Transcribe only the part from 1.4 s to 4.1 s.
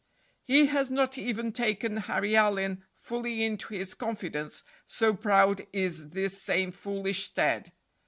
taken Harry Allyn fully into his